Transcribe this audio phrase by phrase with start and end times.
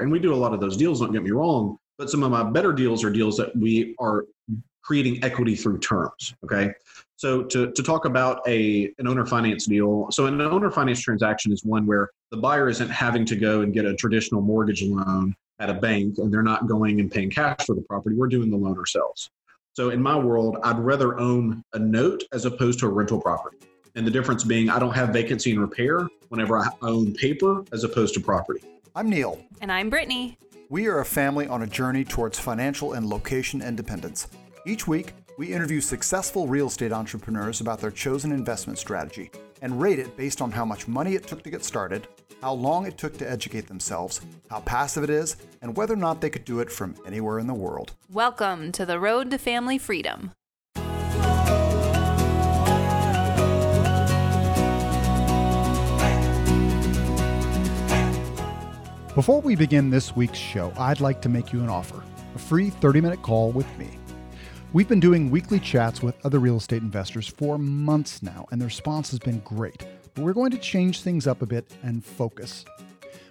[0.00, 2.30] And we do a lot of those deals, don't get me wrong, but some of
[2.30, 4.24] my better deals are deals that we are
[4.82, 6.34] creating equity through terms.
[6.44, 6.72] Okay.
[7.16, 11.52] So to, to talk about a an owner finance deal, so an owner finance transaction
[11.52, 15.34] is one where the buyer isn't having to go and get a traditional mortgage loan
[15.58, 18.14] at a bank and they're not going and paying cash for the property.
[18.14, 19.30] We're doing the loan ourselves.
[19.74, 23.58] So in my world, I'd rather own a note as opposed to a rental property.
[23.94, 27.84] And the difference being I don't have vacancy and repair whenever I own paper as
[27.84, 28.60] opposed to property.
[28.98, 29.38] I'm Neil.
[29.60, 30.36] And I'm Brittany.
[30.70, 34.26] We are a family on a journey towards financial and location independence.
[34.66, 39.30] Each week, we interview successful real estate entrepreneurs about their chosen investment strategy
[39.62, 42.08] and rate it based on how much money it took to get started,
[42.42, 46.20] how long it took to educate themselves, how passive it is, and whether or not
[46.20, 47.92] they could do it from anywhere in the world.
[48.10, 50.32] Welcome to the road to family freedom.
[59.18, 62.04] Before we begin this week's show, I'd like to make you an offer
[62.36, 63.98] a free 30 minute call with me.
[64.72, 68.66] We've been doing weekly chats with other real estate investors for months now, and the
[68.66, 69.84] response has been great.
[70.14, 72.64] But we're going to change things up a bit and focus.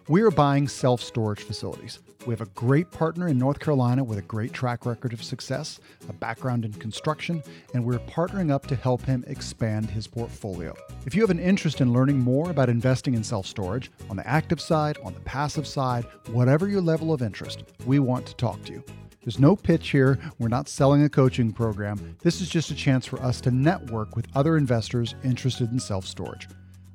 [0.10, 2.00] We are buying self storage facilities.
[2.26, 5.82] We have a great partner in North Carolina with a great track record of success,
[6.08, 10.74] a background in construction, and we're partnering up to help him expand his portfolio.
[11.06, 14.26] If you have an interest in learning more about investing in self storage, on the
[14.26, 18.64] active side, on the passive side, whatever your level of interest, we want to talk
[18.64, 18.84] to you.
[19.24, 20.20] There's no pitch here.
[20.40, 22.16] We're not selling a coaching program.
[22.22, 26.08] This is just a chance for us to network with other investors interested in self
[26.08, 26.48] storage.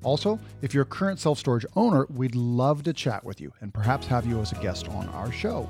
[0.02, 3.72] Also, if you're a current self storage owner, we'd love to chat with you and
[3.72, 5.68] perhaps have you as a guest on our show.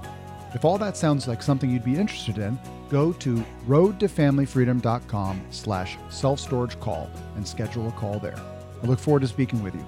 [0.55, 2.58] If all that sounds like something you'd be interested in,
[2.91, 8.39] go to roadtofamilyfreedom.com slash self-storage call and schedule a call there.
[8.83, 9.84] I look forward to speaking with you.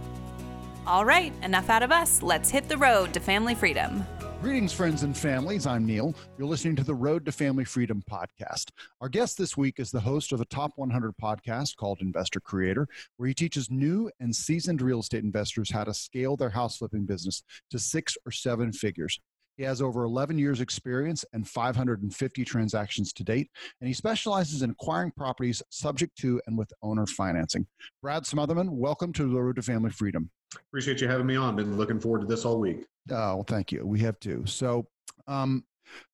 [0.87, 2.23] All right, enough out of us.
[2.23, 4.05] Let's hit the road to family freedom.
[4.45, 5.67] Greetings, friends and families.
[5.67, 6.15] I'm Neil.
[6.37, 8.73] You're listening to the Road to Family Freedom podcast.
[9.01, 12.87] Our guest this week is the host of a top 100 podcast called Investor Creator,
[13.17, 17.07] where he teaches new and seasoned real estate investors how to scale their house flipping
[17.07, 19.19] business to six or seven figures.
[19.57, 23.51] He has over 11 years' experience and 550 transactions to date,
[23.81, 27.67] and he specializes in acquiring properties subject to and with owner financing.
[28.03, 30.29] Brad Smotherman, welcome to the Road to Family Freedom.
[30.69, 31.55] Appreciate you having me on.
[31.55, 32.85] Been looking forward to this all week.
[33.11, 33.87] Oh, well, thank you.
[33.87, 34.43] We have too.
[34.45, 34.89] So,
[35.29, 35.65] um,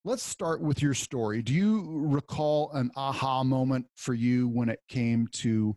[0.05, 1.41] let's start with your story.
[1.41, 5.75] Do you recall an aha moment for you when it came to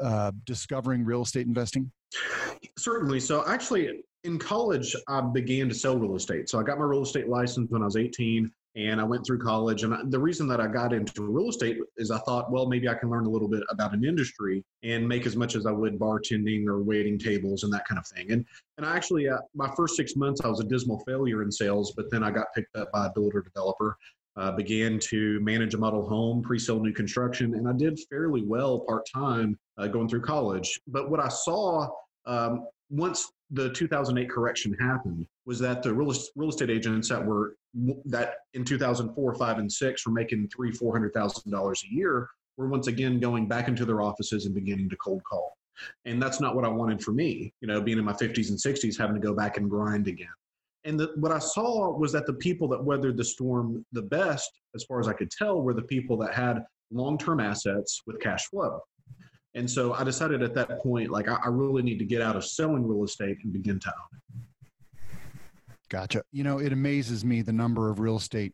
[0.00, 1.92] uh, discovering real estate investing?
[2.78, 3.20] Certainly.
[3.20, 6.48] So, actually, in college, I began to sell real estate.
[6.48, 9.38] So, I got my real estate license when I was 18 and I went through
[9.38, 9.84] college.
[9.84, 12.94] And the reason that I got into real estate is I thought, well, maybe I
[12.94, 15.98] can learn a little bit about an industry and make as much as I would
[15.98, 18.32] bartending or waiting tables and that kind of thing.
[18.32, 18.44] And
[18.78, 21.92] and I actually, uh, my first six months, I was a dismal failure in sales,
[21.96, 23.96] but then I got picked up by a builder developer.
[24.36, 28.80] Uh, began to manage a model home, pre-sale new construction, and I did fairly well
[28.80, 30.80] part time uh, going through college.
[30.88, 31.88] But what I saw
[32.26, 37.56] um, once the 2008 correction happened was that the real, real estate agents that were
[38.06, 42.28] that in 2004 5 and 6 were making three four hundred thousand dollars a year
[42.56, 45.56] were once again going back into their offices and beginning to cold call.
[46.04, 48.58] And that's not what i wanted for me you know being in my 50s and
[48.58, 50.28] 60s having to go back and grind again.
[50.84, 54.50] And the, what i saw was that the people that weathered the storm the best
[54.74, 58.46] as far as i could tell were the people that had long-term assets with cash
[58.46, 58.80] flow
[59.54, 62.36] and so I decided at that point, like, I, I really need to get out
[62.36, 65.18] of selling real estate and begin to own it.
[65.88, 66.22] Gotcha.
[66.32, 68.52] You know, it amazes me the number of real estate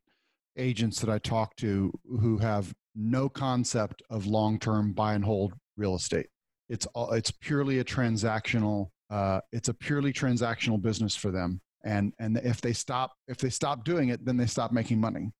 [0.56, 5.94] agents that I talk to who have no concept of long-term buy and hold real
[5.94, 6.26] estate.
[6.68, 8.90] It's all, it's purely a transactional.
[9.08, 13.50] Uh, it's a purely transactional business for them and and if they stop if they
[13.50, 15.30] stop doing it then they stop making money.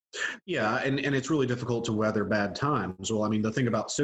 [0.45, 3.11] Yeah and, and it's really difficult to weather bad times.
[3.11, 3.95] Well i mean the thing about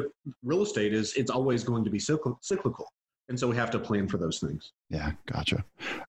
[0.43, 2.87] real estate is it's always going to be cyclical
[3.29, 4.71] and so we have to plan for those things.
[4.89, 5.63] Yeah gotcha.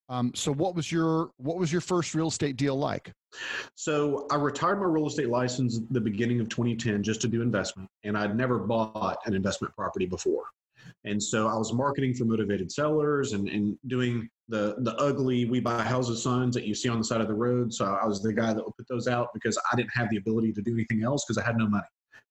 [0.09, 3.13] Um, so what was your what was your first real estate deal like?
[3.75, 7.89] So i retired my real estate license the beginning of 2010 just to do investment
[8.05, 10.45] and i'd never bought an investment property before
[11.05, 15.61] and so I was marketing for motivated sellers and, and doing the the ugly we
[15.61, 17.73] buy houses signs that you see on the side of the road.
[17.73, 20.17] So I was the guy that would put those out because I didn't have the
[20.17, 21.87] ability to do anything else because I had no money.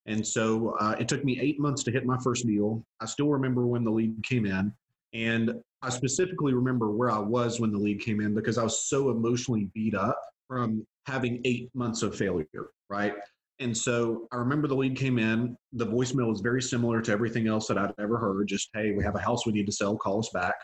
[0.07, 2.83] And so uh, it took me eight months to hit my first deal.
[3.01, 4.74] I still remember when the lead came in.
[5.13, 8.88] And I specifically remember where I was when the lead came in because I was
[8.88, 13.13] so emotionally beat up from having eight months of failure, right?
[13.59, 15.57] And so I remember the lead came in.
[15.74, 18.48] The voicemail was very similar to everything else that I'd ever heard.
[18.48, 19.95] Just, hey, we have a house we need to sell.
[19.95, 20.56] Call us back.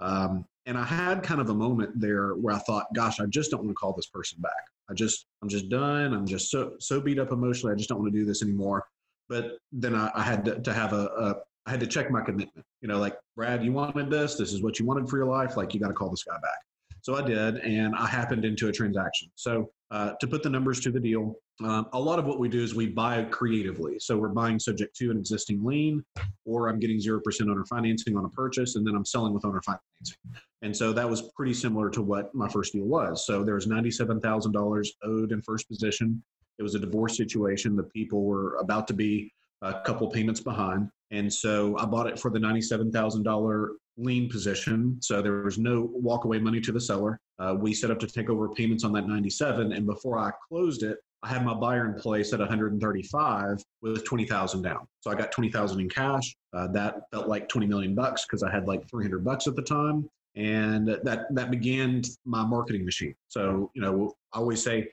[0.00, 3.50] Um, And I had kind of a moment there where I thought, gosh, I just
[3.50, 4.52] don't want to call this person back.
[4.90, 6.12] I just, I'm just done.
[6.12, 7.72] I'm just so, so beat up emotionally.
[7.72, 8.84] I just don't want to do this anymore.
[9.28, 11.34] But then I, I had to, to have a, a,
[11.66, 12.64] I had to check my commitment.
[12.80, 14.36] You know, like, Brad, you wanted this.
[14.36, 15.56] This is what you wanted for your life.
[15.56, 16.60] Like, you got to call this guy back.
[17.02, 19.30] So I did, and I happened into a transaction.
[19.36, 22.48] So uh, to put the numbers to the deal, um, a lot of what we
[22.48, 23.98] do is we buy creatively.
[23.98, 26.04] So we're buying subject to an existing lien,
[26.44, 29.62] or I'm getting 0% owner financing on a purchase, and then I'm selling with owner
[29.62, 30.18] financing.
[30.62, 33.26] And so that was pretty similar to what my first deal was.
[33.26, 36.22] So there was $97,000 owed in first position.
[36.58, 37.76] It was a divorce situation.
[37.76, 39.32] The people were about to be
[39.62, 40.90] a couple payments behind.
[41.10, 44.98] And so I bought it for the $97,000 lien position.
[45.00, 47.18] So there was no walkaway money to the seller.
[47.38, 49.72] Uh, we set up to take over payments on that 97.
[49.72, 54.62] And before I closed it, I had my buyer in place at 135 with 20,000
[54.62, 54.86] down.
[55.00, 56.36] So I got 20,000 in cash.
[56.52, 59.62] Uh, that felt like 20 million bucks because I had like 300 bucks at the
[59.62, 60.08] time.
[60.36, 63.14] And that, that began my marketing machine.
[63.28, 64.88] So, you know, I always say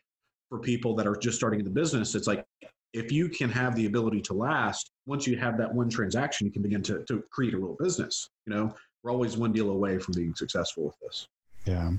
[0.50, 2.46] for people that are just starting in the business, it's like
[2.94, 6.54] if you can have the ability to last, once you have that one transaction, you
[6.54, 8.30] can begin to, to create a real business.
[8.46, 11.28] You know, we're always one deal away from being successful with this.
[11.66, 11.92] Yeah.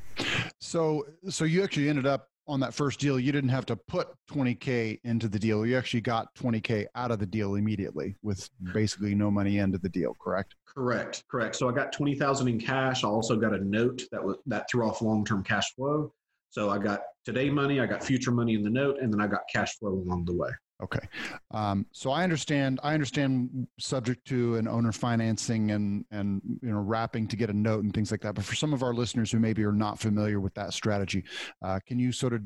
[0.60, 3.18] So, so you actually ended up on that first deal.
[3.18, 5.64] You didn't have to put 20k into the deal.
[5.66, 9.88] You actually got 20k out of the deal immediately with basically no money into the
[9.88, 10.14] deal.
[10.20, 10.54] Correct.
[10.66, 11.24] Correct.
[11.30, 11.56] Correct.
[11.56, 13.04] So I got 20,000 in cash.
[13.04, 16.12] I also got a note that was that threw off long-term cash flow.
[16.50, 19.26] So I got today money, I got future money in the note, and then I
[19.26, 20.50] got cash flow along the way.
[20.82, 21.06] Okay,
[21.52, 22.80] um, so I understand.
[22.82, 27.52] I understand subject to an owner financing and and you know wrapping to get a
[27.52, 28.34] note and things like that.
[28.34, 31.24] But for some of our listeners who maybe are not familiar with that strategy,
[31.64, 32.42] uh, can you sort of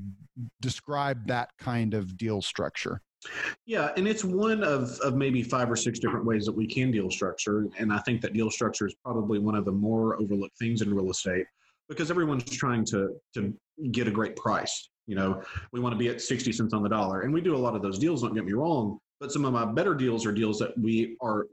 [0.61, 3.01] describe that kind of deal structure?
[3.67, 6.91] Yeah, and it's one of, of maybe five or six different ways that we can
[6.91, 7.67] deal structure.
[7.79, 10.95] And I think that deal structure is probably one of the more overlooked things in
[10.95, 11.47] real estate
[11.89, 13.55] because everyone's trying to to
[13.91, 14.91] get a great price.
[15.09, 17.23] You know, we want to be at 60 cents on the dollar.
[17.23, 18.99] And we do a lot of those deals, don't get me wrong.
[19.19, 21.47] But some of my better deals are deals that we are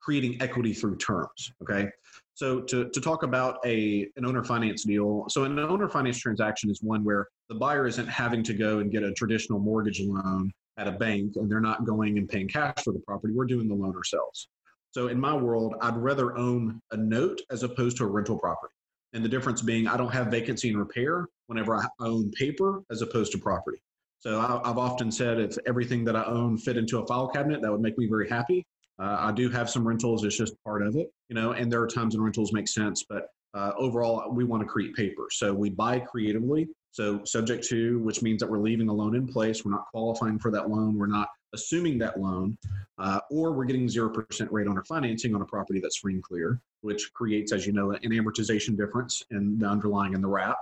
[0.00, 1.52] creating equity through terms.
[1.62, 1.88] Okay.
[2.34, 6.70] So to, to talk about a an owner finance deal, so an owner finance transaction
[6.70, 10.50] is one where the buyer isn't having to go and get a traditional mortgage loan
[10.76, 13.32] at a bank and they're not going and paying cash for the property.
[13.32, 14.48] We're doing the loan ourselves.
[14.90, 18.74] So in my world, I'd rather own a note as opposed to a rental property.
[19.14, 23.00] And the difference being I don't have vacancy and repair whenever I own paper as
[23.00, 23.78] opposed to property.
[24.18, 27.62] So I, have often said if everything that I own fit into a file cabinet,
[27.62, 28.66] that would make me very happy.
[28.98, 31.52] Uh, I do have some rentals; it's just part of it, you know.
[31.52, 34.94] And there are times when rentals make sense, but uh, overall, we want to create
[34.94, 35.28] paper.
[35.30, 36.68] So we buy creatively.
[36.90, 39.64] So subject to, which means that we're leaving a loan in place.
[39.64, 40.96] We're not qualifying for that loan.
[40.96, 42.58] We're not assuming that loan,
[42.98, 46.22] uh, or we're getting 0% rate on our financing on a property that's free and
[46.22, 50.58] clear, which creates, as you know, an amortization difference in the underlying and the wrap.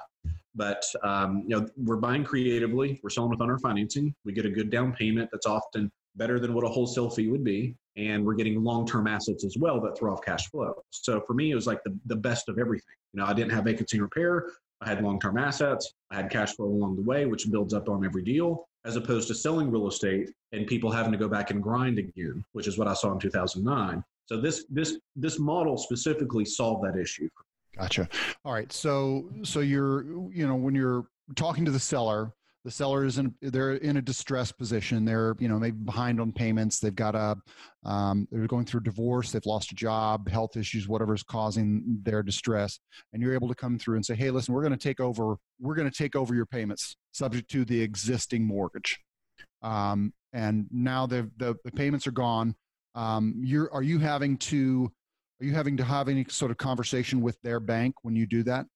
[0.55, 3.01] But um, you know, we're buying creatively.
[3.03, 4.15] We're selling with owner financing.
[4.25, 7.43] We get a good down payment that's often better than what a wholesale fee would
[7.43, 10.75] be, and we're getting long-term assets as well that throw off cash flow.
[10.91, 12.95] So for me, it was like the, the best of everything.
[13.15, 14.47] You know, I didn't have vacancy and repair.
[14.81, 15.93] I had long-term assets.
[16.11, 19.27] I had cash flow along the way, which builds up on every deal, as opposed
[19.29, 22.79] to selling real estate and people having to go back and grind again, which is
[22.79, 24.05] what I saw in 2009.
[24.27, 27.29] So this this this model specifically solved that issue.
[27.77, 28.09] Gotcha.
[28.45, 28.73] All right.
[28.73, 31.05] So so you're you know when you're
[31.37, 32.33] talking to the seller,
[32.65, 35.05] the seller is in they're in a distressed position.
[35.05, 36.79] They're you know maybe behind on payments.
[36.79, 37.37] They've got a
[37.85, 39.33] um, they're going through divorce.
[39.33, 42.79] They've lost a job, health issues, whatever's causing their distress.
[43.13, 45.37] And you're able to come through and say, hey, listen, we're going to take over.
[45.61, 49.01] We're going to take over your payments, subject to the existing mortgage.
[49.63, 52.55] Um, and now the the payments are gone.
[52.95, 54.93] Um, you're are you having to
[55.41, 58.43] are you having to have any sort of conversation with their bank when you do
[58.45, 58.67] that?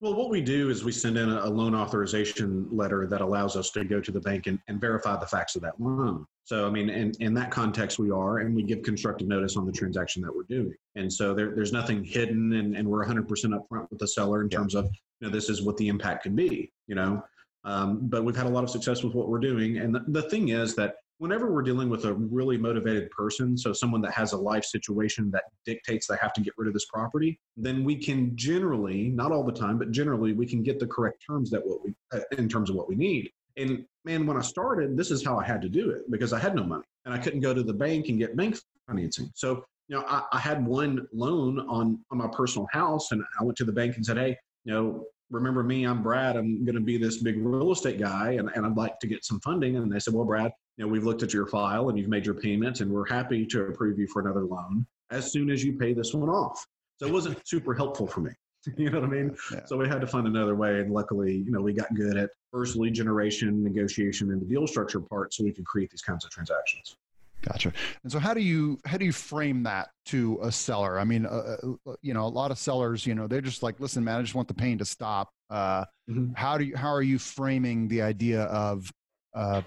[0.00, 3.70] Well, what we do is we send in a loan authorization letter that allows us
[3.70, 6.26] to go to the bank and, and verify the facts of that loan.
[6.44, 9.64] So, I mean, in, in that context, we are, and we give constructive notice on
[9.64, 10.74] the transaction that we're doing.
[10.96, 14.48] And so there, there's nothing hidden, and, and we're 100% upfront with the seller in
[14.48, 14.86] terms of,
[15.20, 17.22] you know, this is what the impact can be, you know.
[17.64, 19.78] Um, but we've had a lot of success with what we're doing.
[19.78, 23.72] And the, the thing is that whenever we're dealing with a really motivated person, so
[23.72, 26.86] someone that has a life situation that dictates they have to get rid of this
[26.86, 30.86] property, then we can generally, not all the time, but generally, we can get the
[30.86, 33.30] correct terms that what we, uh, in terms of what we need.
[33.56, 36.40] And man, when I started, this is how I had to do it because I
[36.40, 39.30] had no money and I couldn't go to the bank and get bank financing.
[39.36, 43.44] So, you know, I, I had one loan on on my personal house, and I
[43.44, 46.36] went to the bank and said, "Hey, you know, remember me, I'm Brad.
[46.36, 49.24] I'm going to be this big real estate guy and, and I'd like to get
[49.24, 49.76] some funding.
[49.76, 52.24] And they said, well, Brad, you know, we've looked at your file and you've made
[52.24, 55.76] your payment and we're happy to approve you for another loan as soon as you
[55.76, 56.66] pay this one off.
[56.98, 58.32] So it wasn't super helpful for me.
[58.76, 59.36] you know what I mean?
[59.52, 59.64] Yeah.
[59.66, 60.80] So we had to find another way.
[60.80, 64.66] And luckily, you know, we got good at first lead generation, negotiation, and the deal
[64.66, 66.96] structure part so we could create these kinds of transactions.
[67.42, 67.72] Gotcha.
[68.04, 70.96] And so, how do you how do you frame that to a seller?
[70.96, 71.56] I mean, uh,
[71.88, 74.22] uh, you know, a lot of sellers, you know, they're just like, listen, man, I
[74.22, 75.30] just want the pain to stop.
[75.50, 76.36] Uh, Mhm.
[76.36, 78.90] How do you how are you framing the idea of
[79.34, 79.62] uh,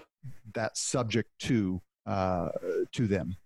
[0.54, 2.48] that subject to uh,
[2.92, 3.36] to them?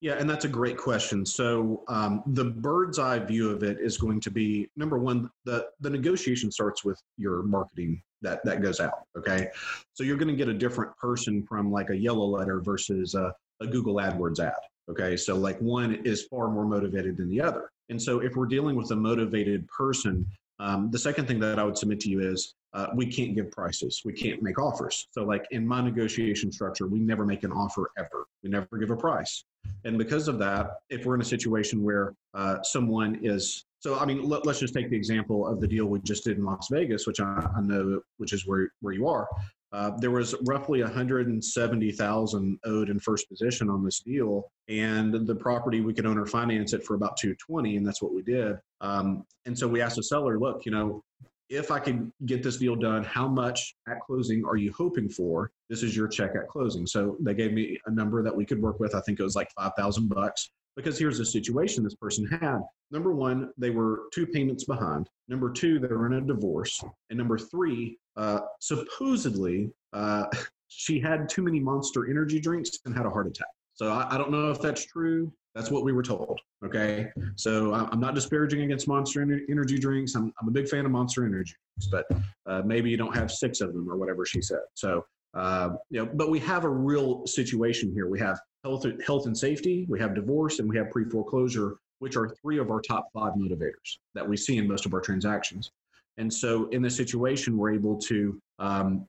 [0.00, 1.26] Yeah, and that's a great question.
[1.26, 5.66] So um, the bird's eye view of it is going to be number one, the
[5.80, 9.04] the negotiation starts with your marketing that that goes out.
[9.16, 9.48] Okay,
[9.92, 13.34] so you're going to get a different person from like a yellow letter versus a,
[13.60, 14.54] a Google AdWords ad.
[14.90, 18.46] Okay, so like one is far more motivated than the other, and so if we're
[18.46, 20.26] dealing with a motivated person,
[20.60, 23.50] um, the second thing that I would submit to you is uh, we can't give
[23.50, 24.02] prices.
[24.04, 25.08] We can't make offers.
[25.12, 28.26] So, like in my negotiation structure, we never make an offer ever.
[28.42, 29.44] We never give a price.
[29.84, 34.04] And because of that, if we're in a situation where uh, someone is, so I
[34.04, 36.68] mean, let, us just take the example of the deal we just did in Las
[36.70, 39.28] Vegas, which I, I know, which is where where you are.
[39.70, 45.80] Uh, there was roughly 170,000 owed in first position on this deal, and the property
[45.80, 48.56] we could owner finance it for about 220, and that's what we did.
[48.80, 51.04] Um, and so we asked the seller, look, you know,
[51.48, 55.50] if I could get this deal done, how much at closing are you hoping for?
[55.68, 56.86] This is your check at closing.
[56.86, 58.94] So they gave me a number that we could work with.
[58.94, 60.50] I think it was like five thousand bucks.
[60.76, 62.60] Because here's the situation this person had.
[62.92, 65.08] Number one, they were two payments behind.
[65.26, 66.80] Number two, they were in a divorce.
[67.10, 70.26] And number three, uh, supposedly, uh,
[70.68, 73.48] she had too many monster energy drinks and had a heart attack.
[73.74, 75.32] So I, I don't know if that's true.
[75.58, 76.38] That's what we were told.
[76.64, 77.10] Okay.
[77.34, 80.14] So I'm not disparaging against Monster Energy drinks.
[80.14, 82.06] I'm, I'm a big fan of Monster Energy drinks, but
[82.46, 84.60] uh, maybe you don't have six of them or whatever she said.
[84.74, 88.06] So, uh, you know, but we have a real situation here.
[88.06, 92.16] We have health, health and safety, we have divorce, and we have pre foreclosure, which
[92.16, 95.72] are three of our top five motivators that we see in most of our transactions.
[96.18, 99.08] And so in this situation, we're able to um,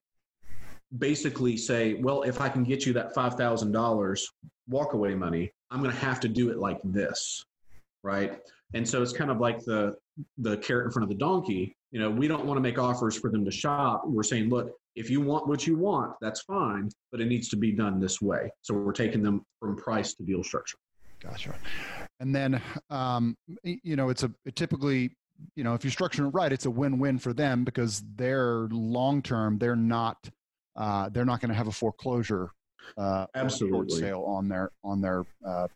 [0.98, 4.24] basically say, well, if I can get you that $5,000
[4.72, 7.44] walkaway money, I'm going to have to do it like this,
[8.04, 8.40] right?
[8.74, 9.96] And so it's kind of like the
[10.38, 11.76] the carrot in front of the donkey.
[11.92, 14.04] You know, we don't want to make offers for them to shop.
[14.06, 17.56] We're saying, look, if you want what you want, that's fine, but it needs to
[17.56, 18.52] be done this way.
[18.62, 20.78] So we're taking them from price to deal structure.
[21.20, 21.56] Gotcha.
[22.20, 25.16] And then, um, you know, it's a it typically,
[25.56, 29.22] you know, if you structure it right, it's a win-win for them because they're long
[29.22, 29.58] term.
[29.58, 30.18] They're not,
[30.76, 32.52] uh, they're not going to have a foreclosure,
[32.98, 34.00] uh, or a short Absolutely.
[34.00, 35.68] sale on their on their uh,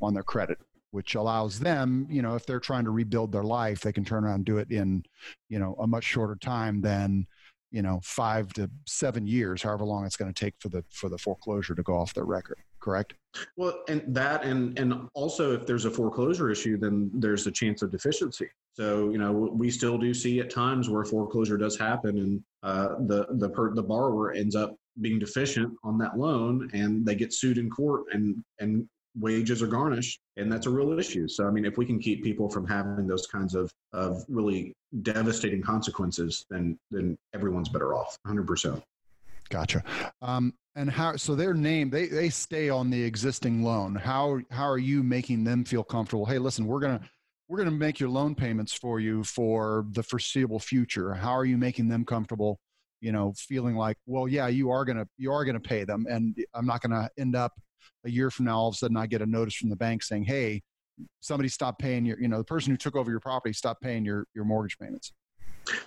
[0.00, 0.58] on their credit,
[0.90, 4.24] which allows them, you know, if they're trying to rebuild their life, they can turn
[4.24, 5.02] around and do it in,
[5.48, 7.26] you know, a much shorter time than,
[7.70, 11.08] you know, five to seven years, however long it's going to take for the for
[11.08, 12.58] the foreclosure to go off their record.
[12.80, 13.14] Correct.
[13.56, 17.82] Well, and that, and and also, if there's a foreclosure issue, then there's a chance
[17.82, 18.48] of deficiency.
[18.72, 22.96] So you know, we still do see at times where foreclosure does happen, and uh,
[23.06, 27.32] the the per, the borrower ends up being deficient on that loan, and they get
[27.32, 31.28] sued in court, and and wages are garnished, and that's a real issue.
[31.28, 34.72] So I mean, if we can keep people from having those kinds of of really
[35.02, 38.82] devastating consequences, then then everyone's better off, 100 percent.
[39.50, 39.82] Gotcha.
[40.22, 41.16] Um, and how?
[41.16, 43.96] So their name they they stay on the existing loan.
[43.96, 46.24] How how are you making them feel comfortable?
[46.24, 47.00] Hey, listen, we're gonna
[47.48, 51.12] we're gonna make your loan payments for you for the foreseeable future.
[51.14, 52.60] How are you making them comfortable?
[53.00, 56.36] You know, feeling like, well, yeah, you are gonna you are gonna pay them, and
[56.54, 57.52] I'm not gonna end up
[58.04, 60.02] a year from now all of a sudden I get a notice from the bank
[60.02, 60.62] saying, hey,
[61.20, 64.04] somebody stopped paying your you know the person who took over your property stopped paying
[64.04, 65.12] your your mortgage payments.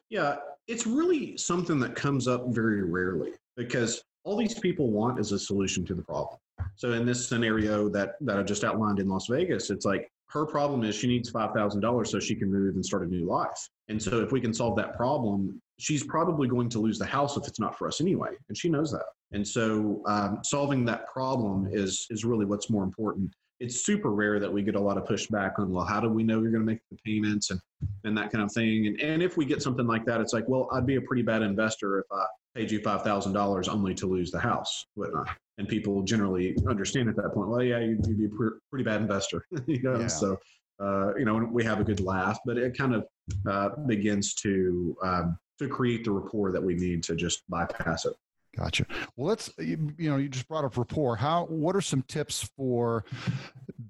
[0.10, 5.32] Yeah, it's really something that comes up very rarely because all these people want is
[5.32, 6.38] a solution to the problem.
[6.76, 10.46] So in this scenario that that I just outlined in Las Vegas, it's like her
[10.46, 13.26] problem is she needs five thousand dollars so she can move and start a new
[13.26, 13.70] life.
[13.90, 17.38] And so if we can solve that problem, she's probably going to lose the house
[17.38, 19.06] if it's not for us anyway, and she knows that.
[19.32, 23.34] And so um, solving that problem is is really what's more important.
[23.60, 26.24] It's super rare that we get a lot of pushback on well, how do we
[26.24, 27.60] know you're going to make the payments and
[28.04, 28.88] and that kind of thing.
[28.88, 31.24] And and if we get something like that, it's like well, I'd be a pretty
[31.24, 32.26] bad investor if I
[32.56, 35.30] paid you five thousand dollars only to lose the house, whatnot.
[35.58, 37.50] And people generally understand at that point.
[37.50, 40.00] Well, yeah, you'd, you'd be a pre- pretty bad investor, you know.
[40.00, 40.08] Yeah.
[40.08, 40.38] So,
[40.80, 43.06] uh, you know, we have a good laugh, but it kind of
[43.48, 48.14] uh, begins to um, to create the rapport that we need to just bypass it.
[48.56, 48.86] Gotcha.
[49.16, 51.16] Well, let's you, you know you just brought up rapport.
[51.16, 53.04] How what are some tips for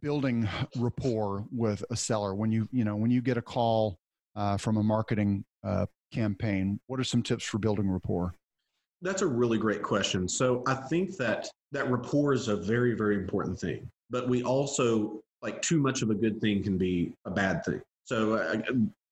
[0.01, 3.97] building rapport with a seller when you you know when you get a call
[4.35, 6.79] uh, from a marketing uh, campaign?
[6.87, 8.35] What are some tips for building rapport?
[9.01, 10.29] That's a really great question.
[10.29, 13.89] So I think that that rapport is a very, very important thing.
[14.09, 17.81] But we also like too much of a good thing can be a bad thing.
[18.05, 18.61] So uh,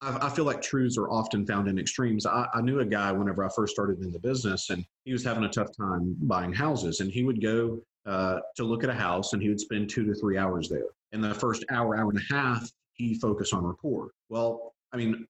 [0.01, 2.25] I, I, feel like truths are often found in extremes.
[2.25, 5.23] I, I knew a guy whenever I first started in the business, and he was
[5.23, 8.93] having a tough time buying houses, and he would go uh, to look at a
[8.93, 10.85] house, and he would spend two to three hours there.
[11.11, 14.11] In the first hour, hour and a half, he focused on rapport.
[14.29, 15.25] Well, I mean,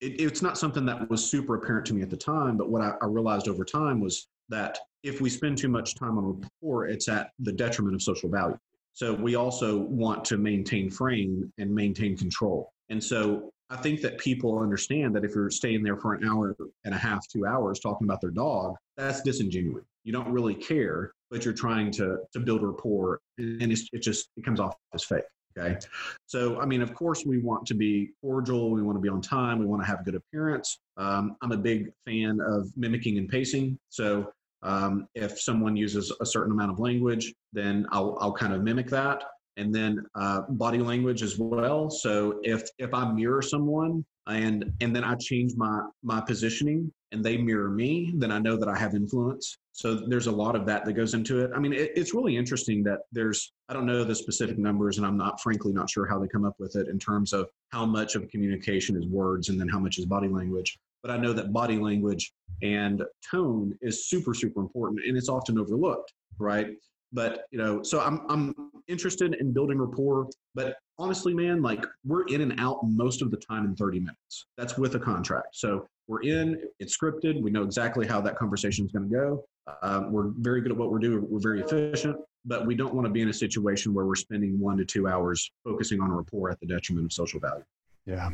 [0.00, 2.82] it, it's not something that was super apparent to me at the time, but what
[2.82, 6.86] I, I realized over time was that if we spend too much time on rapport,
[6.86, 8.58] it's at the detriment of social value.
[8.94, 12.72] So we also want to maintain frame and maintain control.
[12.88, 16.56] And so I think that people understand that if you're staying there for an hour
[16.84, 19.84] and a half, two hours talking about their dog, that's disingenuous.
[20.04, 24.44] You don't really care, but you're trying to to build rapport, and it just it
[24.44, 25.24] comes off as fake.
[25.56, 25.78] Okay.
[26.26, 28.70] So, I mean, of course, we want to be cordial.
[28.70, 29.58] We want to be on time.
[29.58, 30.78] We want to have a good appearance.
[30.96, 33.78] Um, I'm a big fan of mimicking and pacing.
[33.88, 34.30] So,
[34.62, 38.88] um, if someone uses a certain amount of language, then I'll, I'll kind of mimic
[38.90, 39.22] that.
[39.58, 41.90] And then uh, body language as well.
[41.90, 47.24] So if if I mirror someone and and then I change my my positioning and
[47.24, 49.58] they mirror me, then I know that I have influence.
[49.72, 51.50] So there's a lot of that that goes into it.
[51.54, 55.06] I mean, it, it's really interesting that there's I don't know the specific numbers, and
[55.06, 57.84] I'm not frankly not sure how they come up with it in terms of how
[57.84, 61.32] much of communication is words and then how much is body language but I know
[61.32, 66.68] that body language and tone is super, super important and it's often overlooked, right?
[67.12, 68.54] But you know, so I'm I'm
[68.88, 73.36] interested in building rapport, but honestly, man, like we're in and out most of the
[73.36, 74.46] time in 30 minutes.
[74.56, 75.48] That's with a contract.
[75.52, 79.44] So we're in, it's scripted, we know exactly how that conversation is going to go.
[79.82, 83.06] Um, we're very good at what we're doing, we're very efficient, but we don't want
[83.06, 86.50] to be in a situation where we're spending one to two hours focusing on rapport
[86.50, 87.64] at the detriment of social value.
[88.06, 88.30] Yeah.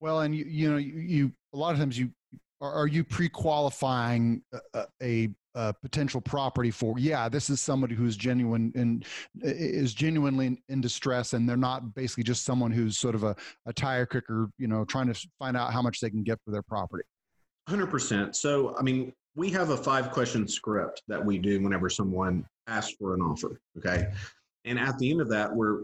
[0.00, 2.10] Well, and you, you know, you, you a lot of times you
[2.60, 4.42] are, are you pre-qualifying
[4.74, 6.98] a, a, a, potential property for?
[6.98, 9.04] Yeah, this is somebody who's genuine and
[9.42, 13.72] is genuinely in, distress, and they're not basically just someone who's sort of a, a
[13.72, 16.62] tire kicker, you know, trying to find out how much they can get for their
[16.62, 17.04] property.
[17.68, 18.36] Hundred percent.
[18.36, 23.14] So, I mean, we have a five-question script that we do whenever someone asks for
[23.14, 23.60] an offer.
[23.78, 24.08] Okay.
[24.64, 25.82] And at the end of that, we're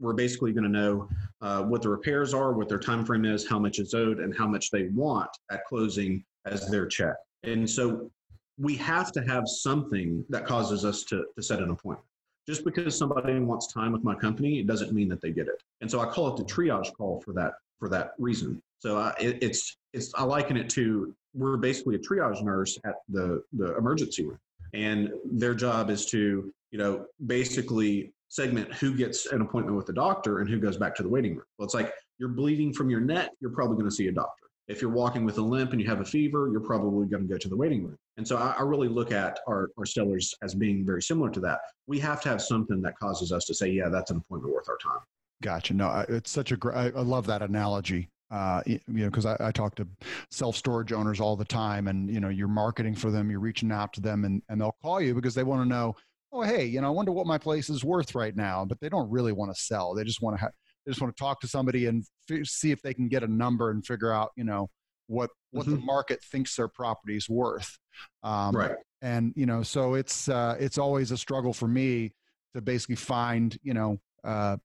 [0.00, 1.08] we're basically going to know
[1.40, 4.36] uh, what the repairs are, what their time frame is, how much is owed, and
[4.36, 7.14] how much they want at closing as their check.
[7.42, 8.10] And so
[8.58, 12.06] we have to have something that causes us to, to set an appointment.
[12.46, 15.62] Just because somebody wants time with my company, it doesn't mean that they get it.
[15.80, 18.62] And so I call it the triage call for that for that reason.
[18.80, 22.96] So uh, it, it's it's I liken it to we're basically a triage nurse at
[23.08, 24.38] the the emergency room,
[24.74, 29.92] and their job is to you know basically segment who gets an appointment with the
[29.92, 31.46] doctor and who goes back to the waiting room.
[31.56, 34.43] Well, it's like you're bleeding from your neck, you're probably going to see a doctor.
[34.66, 37.28] If you're walking with a limp and you have a fever, you're probably going to
[37.28, 37.98] go to the waiting room.
[38.16, 41.40] And so I, I really look at our, our sellers as being very similar to
[41.40, 41.60] that.
[41.86, 44.68] We have to have something that causes us to say, yeah, that's an appointment worth
[44.68, 45.00] our time.
[45.42, 45.74] Gotcha.
[45.74, 48.08] No, it's such a great, I love that analogy.
[48.30, 49.86] Uh, you know, because I, I, talk to
[50.30, 53.70] self storage owners all the time, and you know, you're marketing for them, you're reaching
[53.70, 55.94] out to them, and, and they'll call you because they want to know
[56.34, 58.88] oh hey you know i wonder what my place is worth right now but they
[58.88, 60.50] don't really want to sell they just want to ha-
[60.84, 63.28] they just want to talk to somebody and f- see if they can get a
[63.28, 64.68] number and figure out you know
[65.06, 65.76] what what mm-hmm.
[65.76, 67.78] the market thinks their property is worth.
[68.22, 68.76] Um, right.
[69.02, 72.12] and you know so it's uh, it's always a struggle for me
[72.54, 74.56] to basically find you know uh,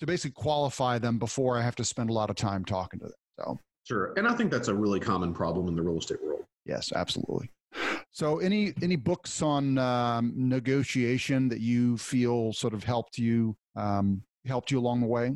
[0.00, 3.06] to basically qualify them before i have to spend a lot of time talking to
[3.06, 3.58] them so.
[3.84, 6.44] Sure and i think that's a really common problem in the real estate world.
[6.64, 7.50] Yes absolutely.
[8.10, 14.22] So, any any books on um, negotiation that you feel sort of helped you um,
[14.46, 15.32] helped you along the way?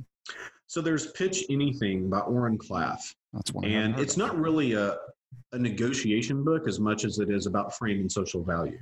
[0.66, 3.14] So there's Pitch Anything by Oren Klaff.
[3.32, 3.64] That's one.
[3.64, 4.96] And it's not really a
[5.52, 8.78] a negotiation book as much as it is about framing social value.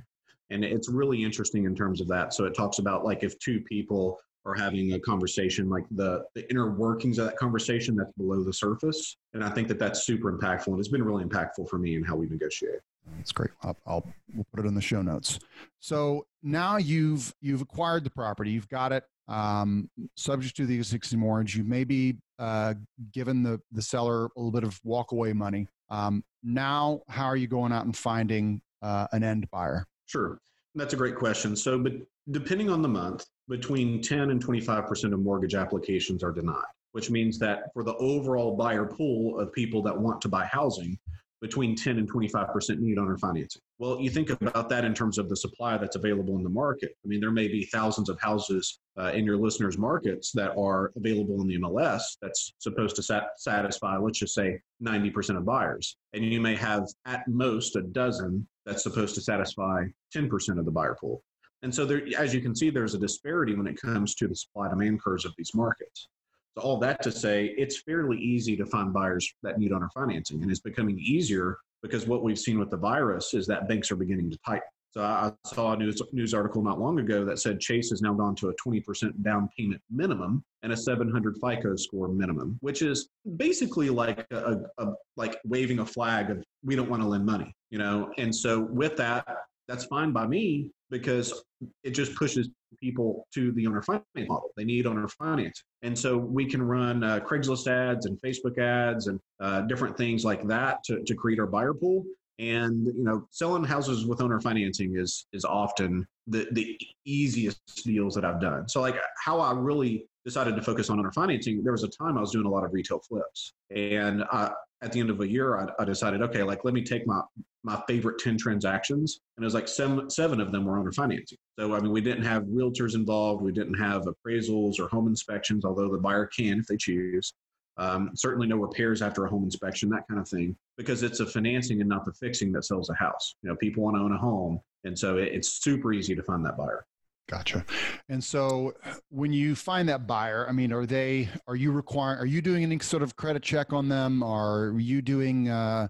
[0.49, 2.33] And it's really interesting in terms of that.
[2.33, 6.47] So it talks about like if two people are having a conversation, like the, the
[6.51, 9.17] inner workings of that conversation that's below the surface.
[9.33, 10.67] And I think that that's super impactful.
[10.67, 12.79] And it's been really impactful for me in how we negotiate.
[13.17, 13.51] That's great.
[13.63, 15.39] I'll, I'll we'll put it in the show notes.
[15.79, 21.19] So now you've you've acquired the property, you've got it um, subject to the existing
[21.19, 21.55] mortgage.
[21.55, 22.75] You may be uh,
[23.11, 25.67] given the the seller a little bit of walkaway money.
[25.89, 29.85] Um, now, how are you going out and finding uh, an end buyer?
[30.05, 30.39] Sure,
[30.75, 31.55] that's a great question.
[31.55, 31.93] So, but
[32.31, 37.09] depending on the month, between 10 and 25 percent of mortgage applications are denied, which
[37.09, 40.97] means that for the overall buyer pool of people that want to buy housing,
[41.45, 43.61] between 10 and 25% need owner financing.
[43.77, 46.95] Well, you think about that in terms of the supply that's available in the market.
[47.05, 50.91] I mean, there may be thousands of houses uh, in your listeners' markets that are
[50.95, 55.97] available in the MLS that's supposed to sat- satisfy, let's just say, 90% of buyers.
[56.13, 59.83] And you may have at most a dozen that's supposed to satisfy
[60.15, 61.21] 10% of the buyer pool.
[61.61, 64.35] And so, there, as you can see, there's a disparity when it comes to the
[64.35, 66.07] supply demand curves of these markets.
[66.57, 70.41] So all that to say, it's fairly easy to find buyers that need owner financing,
[70.41, 73.95] and it's becoming easier because what we've seen with the virus is that banks are
[73.95, 74.63] beginning to tighten.
[74.91, 78.13] So I saw a news news article not long ago that said Chase has now
[78.13, 83.09] gone to a 20% down payment minimum and a 700 FICO score minimum, which is
[83.35, 87.53] basically like a, a like waving a flag of we don't want to lend money,
[87.71, 88.09] you know.
[88.17, 89.27] And so with that,
[89.67, 91.43] that's fine by me because
[91.83, 92.49] it just pushes
[92.79, 94.49] people to the owner finance model.
[94.55, 95.63] They need owner finance.
[95.81, 100.23] And so we can run uh, Craigslist ads and Facebook ads and uh, different things
[100.23, 102.05] like that to, to create our buyer pool.
[102.37, 108.13] And you know, selling houses with owner financing is is often the the easiest deals
[108.15, 108.67] that I've done.
[108.67, 112.17] So like how I really decided to focus on owner financing, there was a time
[112.17, 114.51] I was doing a lot of retail flips, and I,
[114.81, 117.21] at the end of a year, I, I, decided, okay, like let me take my
[117.65, 121.39] my favorite ten transactions, and it was like seven seven of them were owner financing.
[121.59, 125.65] So I mean, we didn't have realtors involved, we didn't have appraisals or home inspections,
[125.65, 127.33] although the buyer can if they choose.
[127.77, 131.25] Um, certainly no repairs after a home inspection, that kind of thing, because it's a
[131.25, 133.35] financing and not the fixing that sells a house.
[133.41, 136.23] You know, people want to own a home, and so it, it's super easy to
[136.23, 136.85] find that buyer.
[137.27, 137.65] Gotcha.
[138.07, 138.75] And so
[139.09, 142.63] when you find that buyer, I mean, are they, are you requiring, are you doing
[142.63, 144.21] any sort of credit check on them?
[144.21, 145.87] Are you doing, uh,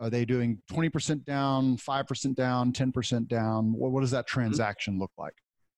[0.00, 3.72] are they doing 20% down, 5% down, 10% down?
[3.72, 4.40] What, what does that mm-hmm.
[4.40, 5.34] transaction look like?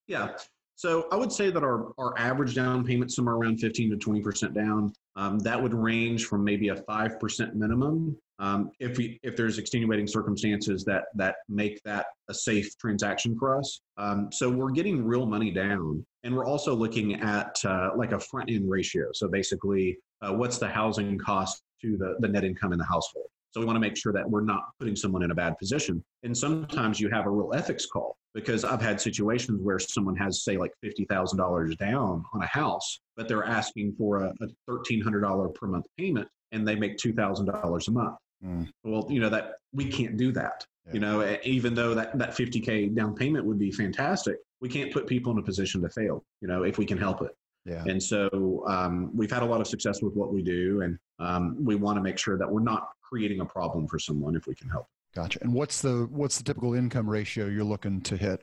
[0.07, 0.37] Yeah.
[0.77, 4.55] So I would say that our, our average down payment somewhere around 15 to 20%
[4.55, 4.93] down.
[5.17, 10.09] Um, that would range from maybe a 5% minimum um, if we if there's extenuating
[10.09, 13.81] circumstances that that make that a safe transaction for us.
[13.99, 18.19] Um, so we're getting real money down, and we're also looking at uh, like a
[18.19, 19.07] front end ratio.
[19.13, 23.27] So basically, uh, what's the housing cost to the the net income in the household?
[23.53, 26.03] So we want to make sure that we're not putting someone in a bad position.
[26.23, 30.43] And sometimes you have a real ethics call because I've had situations where someone has,
[30.43, 35.67] say, like $50,000 down on a house, but they're asking for a, a $1,300 per
[35.67, 38.17] month payment and they make $2,000 a month.
[38.45, 38.69] Mm.
[38.85, 40.65] Well, you know, that we can't do that.
[40.87, 40.93] Yeah.
[40.95, 45.07] You know, even though that, that 50K down payment would be fantastic, we can't put
[45.07, 47.33] people in a position to fail, you know, if we can help it.
[47.65, 47.85] Yeah.
[47.87, 51.57] And so um, we've had a lot of success with what we do, and um,
[51.65, 54.55] we want to make sure that we're not creating a problem for someone if we
[54.55, 54.87] can help.
[55.15, 55.39] Gotcha.
[55.43, 58.43] And what's the what's the typical income ratio you're looking to hit?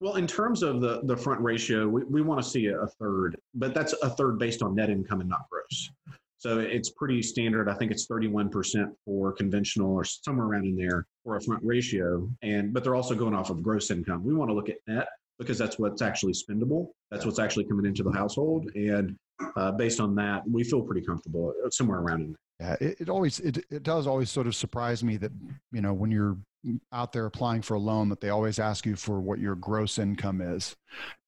[0.00, 3.36] Well, in terms of the the front ratio, we, we want to see a third,
[3.54, 5.90] but that's a third based on net income and not gross.
[6.38, 7.68] So it's pretty standard.
[7.68, 12.28] I think it's 31% for conventional or somewhere around in there for a front ratio.
[12.42, 14.22] And but they're also going off of gross income.
[14.22, 16.88] We want to look at net because that's what's actually spendable.
[17.10, 18.70] That's what's actually coming into the household.
[18.74, 19.16] And
[19.56, 22.38] uh, based on that, we feel pretty comfortable uh, somewhere around in there.
[22.58, 25.32] Yeah, it, it always it, it does always sort of surprise me that
[25.72, 26.38] you know when you're
[26.90, 29.98] out there applying for a loan that they always ask you for what your gross
[29.98, 30.74] income is,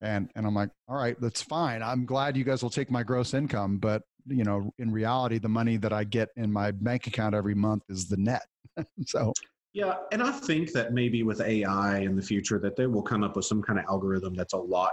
[0.01, 1.83] and and I'm like, all right, that's fine.
[1.83, 5.49] I'm glad you guys will take my gross income, but you know, in reality, the
[5.49, 8.47] money that I get in my bank account every month is the net.
[9.07, 9.35] so
[9.73, 13.23] yeah, and I think that maybe with AI in the future that they will come
[13.23, 14.93] up with some kind of algorithm that's a lot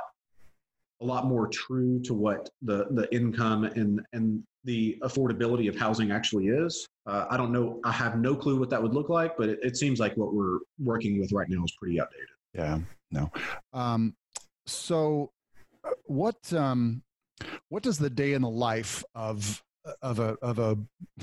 [1.02, 6.12] a lot more true to what the the income and and the affordability of housing
[6.12, 6.88] actually is.
[7.06, 7.80] Uh, I don't know.
[7.84, 10.34] I have no clue what that would look like, but it, it, seems like what
[10.34, 12.28] we're working with right now is pretty outdated.
[12.52, 12.80] Yeah.
[13.12, 13.32] No.
[13.74, 14.16] Um,
[14.66, 15.32] so,
[15.84, 17.04] uh, what um,
[17.70, 19.64] what does the day in the life of
[20.02, 20.78] of a of a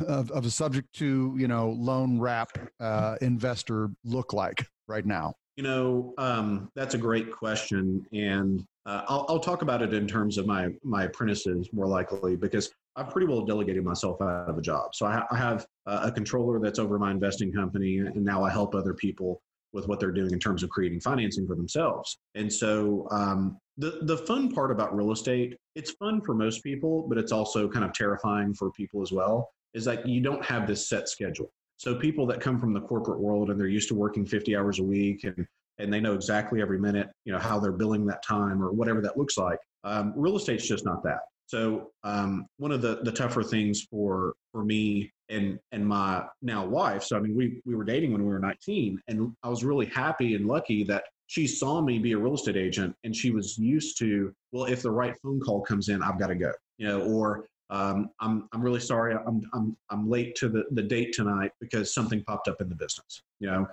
[0.06, 5.34] of, of a subject to you know loan wrap uh, investor look like right now?
[5.56, 10.06] You know, um, that's a great question, and uh, I'll, I'll talk about it in
[10.06, 14.58] terms of my my apprentices more likely because I've pretty well delegated myself out of
[14.58, 14.94] a job.
[14.94, 18.74] So I, I have a controller that's over my investing company, and now I help
[18.74, 22.18] other people with what they're doing in terms of creating financing for themselves.
[22.34, 27.06] And so um, the the fun part about real estate, it's fun for most people,
[27.08, 29.50] but it's also kind of terrifying for people as well.
[29.74, 31.50] Is that you don't have this set schedule.
[31.78, 34.78] So people that come from the corporate world and they're used to working 50 hours
[34.78, 35.46] a week and
[35.78, 39.00] and they know exactly every minute, you know, how they're billing that time or whatever
[39.00, 39.58] that looks like.
[39.84, 41.20] Um, real estate's just not that.
[41.46, 46.64] So um, one of the the tougher things for for me and and my now
[46.64, 47.02] wife.
[47.02, 49.86] So I mean, we we were dating when we were 19, and I was really
[49.86, 53.58] happy and lucky that she saw me be a real estate agent, and she was
[53.58, 56.86] used to well, if the right phone call comes in, I've got to go, you
[56.86, 61.12] know, or um, I'm I'm really sorry, I'm I'm I'm late to the the date
[61.12, 63.66] tonight because something popped up in the business, you know.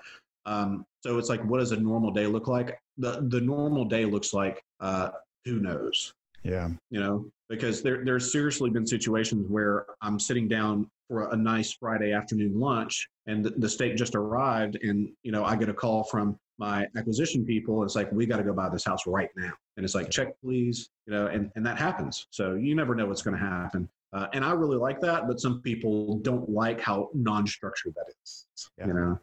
[0.46, 2.80] Um, so it's like, what does a normal day look like?
[2.98, 5.10] The the normal day looks like uh,
[5.46, 6.14] who knows.
[6.44, 6.70] Yeah.
[6.90, 11.74] You know, because there there's seriously been situations where I'm sitting down for a nice
[11.74, 15.74] Friday afternoon lunch, and the, the steak just arrived, and you know I get a
[15.74, 17.84] call from my acquisition people.
[17.84, 20.40] It's like we got to go buy this house right now, and it's like check
[20.42, 22.28] please, you know, and and that happens.
[22.30, 23.90] So you never know what's going to happen.
[24.14, 28.48] Uh, and I really like that, but some people don't like how non-structured that is.
[28.78, 28.88] Yeah.
[28.88, 29.20] You know.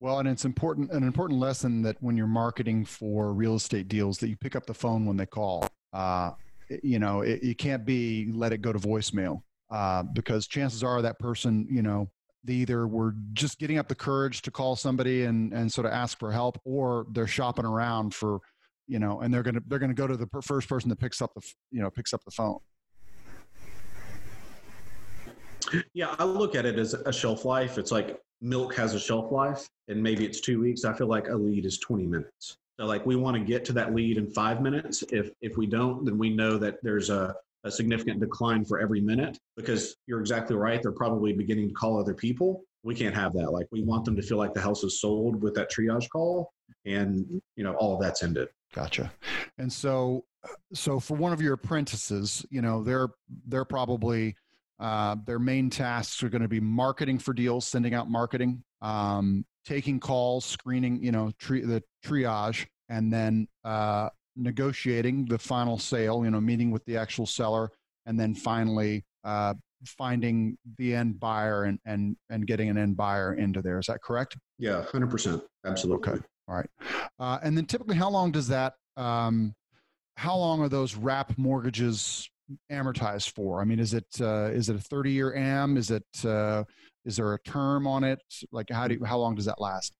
[0.00, 4.18] Well, and it's important an important lesson that when you're marketing for real estate deals,
[4.18, 5.68] that you pick up the phone when they call.
[5.92, 6.32] Uh,
[6.82, 11.02] you know, it, you can't be let it go to voicemail uh, because chances are
[11.02, 12.10] that person, you know,
[12.44, 15.92] they either were just getting up the courage to call somebody and and sort of
[15.92, 18.38] ask for help, or they're shopping around for,
[18.86, 21.34] you know, and they're gonna they're gonna go to the first person that picks up
[21.34, 22.58] the you know picks up the phone.
[25.92, 27.76] Yeah, I look at it as a shelf life.
[27.76, 30.84] It's like milk has a shelf life, and maybe it's two weeks.
[30.84, 32.56] I feel like a lead is 20 minutes.
[32.78, 35.02] So like we want to get to that lead in five minutes.
[35.10, 37.34] If if we don't, then we know that there's a,
[37.68, 40.82] a significant decline for every minute because you're exactly right.
[40.82, 42.64] They're probably beginning to call other people.
[42.82, 43.52] We can't have that.
[43.52, 46.52] Like we want them to feel like the house is sold with that triage call
[46.84, 48.48] and you know all of that's ended.
[48.74, 49.12] Gotcha.
[49.58, 50.24] And so
[50.72, 53.08] so for one of your apprentices, you know, they're
[53.46, 54.36] they're probably
[54.78, 59.44] uh, their main tasks are going to be marketing for deals, sending out marketing, um,
[59.66, 66.24] taking calls, screening, you know, tri- the triage, and then uh, negotiating the final sale,
[66.24, 67.70] you know, meeting with the actual seller,
[68.06, 73.34] and then finally uh, finding the end buyer and, and, and getting an end buyer
[73.34, 73.78] into there.
[73.78, 74.36] Is that correct?
[74.58, 75.42] Yeah, 100%.
[75.66, 76.12] Absolutely.
[76.12, 76.22] Okay.
[76.48, 76.70] All right.
[77.18, 79.54] Uh, and then typically, how long does that, um,
[80.16, 82.28] how long are those wrap mortgages
[82.72, 83.60] amortized for?
[83.60, 85.76] I mean, is it uh, is it a 30 year am?
[85.76, 86.64] Is it uh,
[87.04, 88.20] is there a term on it?
[88.50, 89.94] Like how do you, how long does that last?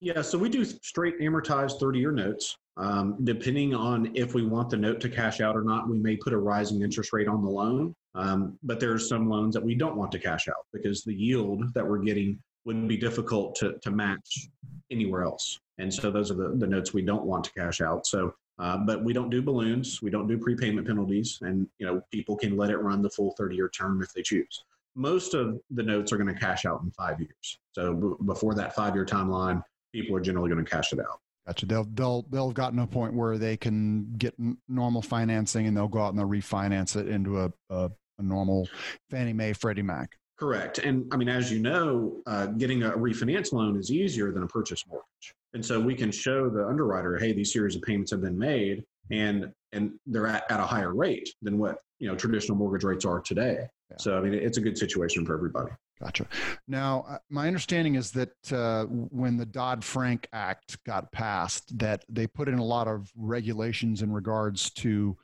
[0.00, 2.56] Yeah, so we do straight amortized 30 year notes.
[2.80, 6.16] Um, depending on if we want the note to cash out or not, we may
[6.16, 7.94] put a rising interest rate on the loan.
[8.14, 11.14] Um, but there are some loans that we don't want to cash out because the
[11.14, 14.48] yield that we're getting would be difficult to, to match
[14.90, 15.60] anywhere else.
[15.78, 18.06] And so those are the, the notes we don't want to cash out.
[18.06, 20.02] So uh, but we don't do balloons.
[20.02, 23.34] We don't do prepayment penalties, and you know people can let it run the full
[23.40, 24.64] 30-year term if they choose.
[24.94, 27.58] Most of the notes are going to cash out in five years.
[27.72, 29.62] So b- before that five-year timeline,
[29.92, 31.20] people are generally going to cash it out.
[31.46, 31.66] Gotcha.
[31.66, 35.66] They'll they'll they'll have gotten to a point where they can get n- normal financing,
[35.66, 38.68] and they'll go out and they'll refinance it into a, a, a normal
[39.10, 40.16] Fannie Mae, Freddie Mac.
[40.38, 40.78] Correct.
[40.78, 44.46] And I mean, as you know, uh, getting a refinance loan is easier than a
[44.46, 45.34] purchase mortgage.
[45.52, 48.84] And so we can show the underwriter, hey, these series of payments have been made
[49.10, 53.04] and and they're at, at a higher rate than what you know traditional mortgage rates
[53.04, 53.66] are today.
[53.90, 53.96] Yeah.
[53.98, 55.72] So I mean, it's a good situation for everybody.
[56.02, 56.26] Gotcha.
[56.66, 62.04] Now, uh, my understanding is that uh, when the Dodd Frank Act got passed, that
[62.08, 65.16] they put in a lot of regulations in regards to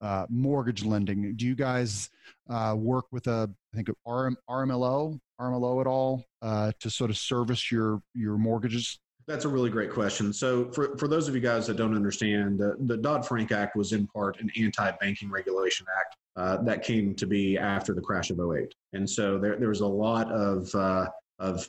[0.00, 1.34] uh, mortgage lending.
[1.36, 2.08] Do you guys
[2.48, 7.18] uh, work with a, I think, RM, RMLO, RMLO at all uh, to sort of
[7.18, 9.00] service your your mortgages?
[9.28, 10.32] That's a really great question.
[10.32, 13.92] So, for, for those of you guys that don't understand, the Dodd Frank Act was
[13.92, 18.30] in part an anti banking regulation act uh, that came to be after the crash
[18.30, 18.74] of 08.
[18.92, 21.06] And so there, there was a lot of, uh,
[21.38, 21.68] of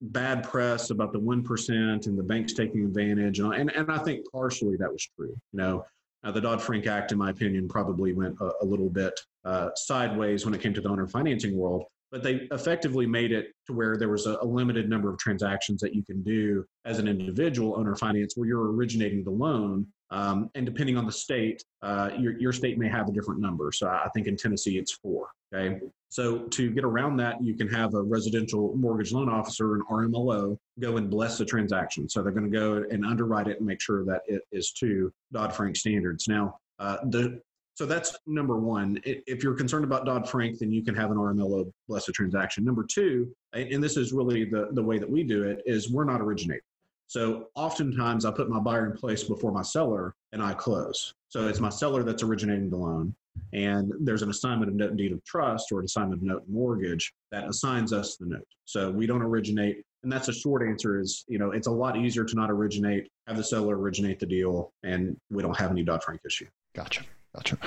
[0.00, 3.40] bad press about the 1% and the banks taking advantage.
[3.40, 5.34] And, and, I think partially that was true.
[5.52, 5.84] You know,
[6.22, 9.70] uh, the Dodd Frank Act, in my opinion, probably went a, a little bit uh,
[9.74, 13.72] sideways when it came to the owner financing world but they effectively made it to
[13.72, 17.08] where there was a, a, limited number of transactions that you can do as an
[17.08, 19.86] individual owner finance where you're originating the loan.
[20.10, 23.72] Um, and depending on the state, uh, your, your state may have a different number.
[23.72, 25.28] So I think in Tennessee it's four.
[25.54, 25.80] Okay.
[26.08, 30.56] So to get around that, you can have a residential mortgage loan officer, an RMLO,
[30.80, 32.08] go and bless the transaction.
[32.08, 35.12] So they're going to go and underwrite it and make sure that it is to
[35.32, 36.28] Dodd Frank standards.
[36.28, 37.40] Now, uh, the
[37.74, 38.98] so that's number one.
[39.04, 42.64] If you're concerned about Dodd Frank, then you can have an RMLO bless a transaction.
[42.64, 46.04] Number two, and this is really the, the way that we do it, is we're
[46.04, 46.62] not originating.
[47.06, 51.14] So oftentimes I put my buyer in place before my seller and I close.
[51.28, 53.14] So it's my seller that's originating the loan.
[53.52, 56.44] And there's an assignment of note and deed of trust or an assignment of note
[56.46, 58.46] and mortgage that assigns us the note.
[58.64, 59.82] So we don't originate.
[60.02, 63.08] And that's a short answer is, you know, it's a lot easier to not originate,
[63.26, 66.46] have the seller originate the deal, and we don't have any Dodd Frank issue.
[66.74, 67.02] Gotcha.
[67.34, 67.58] Gotcha.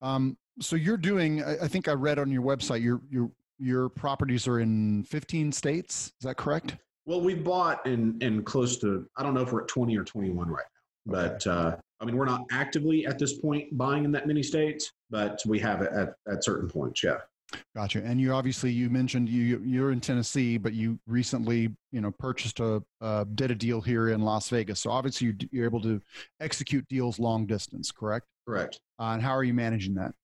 [0.00, 1.42] Um, so you're doing.
[1.44, 6.12] I, think I read on your website your your your properties are in 15 states.
[6.20, 6.76] Is that correct?
[7.06, 9.06] Well, we've bought in in close to.
[9.16, 10.64] I don't know if we're at 20 or 21 right
[11.06, 11.28] now, okay.
[11.28, 14.92] but uh, I mean we're not actively at this point buying in that many states,
[15.10, 17.02] but we have it at at certain points.
[17.02, 17.18] Yeah.
[17.74, 18.02] Gotcha.
[18.04, 22.60] And you obviously you mentioned you you're in Tennessee, but you recently you know purchased
[22.60, 24.80] a uh, did a deal here in Las Vegas.
[24.80, 26.00] So obviously you're able to
[26.40, 28.26] execute deals long distance, correct?
[28.46, 28.80] Correct.
[28.98, 30.14] Uh, and how are you managing that?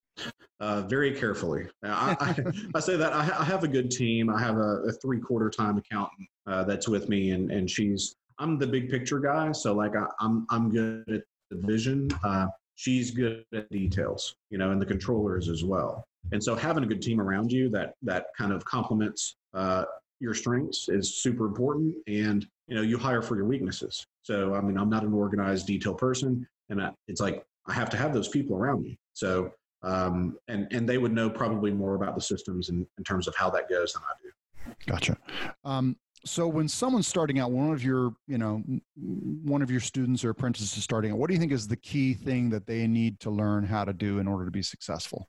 [0.61, 1.69] Uh, very carefully.
[1.85, 2.37] I, I,
[2.75, 4.29] I, say that I, I, have a good team.
[4.29, 8.17] I have a, a three quarter time accountant uh, that's with me, and and she's
[8.39, 9.53] I'm the big picture guy.
[9.53, 12.09] So like I, am I'm, I'm good at the vision.
[12.25, 16.05] Uh, she's good at details, you know, and the controllers as well.
[16.33, 19.85] And so having a good team around you that that kind of complements uh,
[20.21, 21.95] your strengths is super important.
[22.07, 24.05] And you know, you hire for your weaknesses.
[24.23, 27.97] So I mean, I'm not an organized, detail person, and it's like I have to
[27.97, 28.99] have those people around me.
[29.13, 29.53] So
[29.83, 33.35] um, and and they would know probably more about the systems in, in terms of
[33.37, 34.75] how that goes than I do.
[34.87, 35.17] Gotcha.
[35.65, 38.63] Um, so when someone's starting out, one of your you know
[38.97, 41.77] one of your students or apprentices is starting out, what do you think is the
[41.77, 45.29] key thing that they need to learn how to do in order to be successful?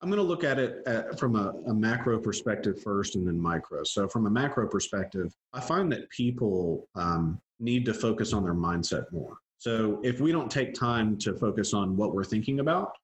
[0.00, 3.38] I'm going to look at it at, from a, a, macro perspective first and then
[3.38, 3.84] micro.
[3.84, 8.54] So, from a macro perspective, I find that people um, need to focus on their
[8.54, 9.36] mindset more.
[9.62, 12.96] So if we don't take time to focus on what we're thinking about